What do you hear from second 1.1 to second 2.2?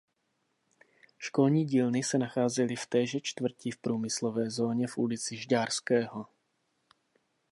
Školní dílny se